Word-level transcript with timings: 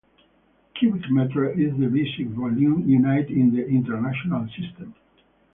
Cubic 0.73 1.11
metre 1.11 1.47
is 1.51 1.77
the 1.77 1.85
basic 1.87 2.25
volume 2.29 2.89
unit 2.89 3.29
in 3.29 3.55
the 3.55 3.63
International 3.67 4.47
System. 4.47 4.95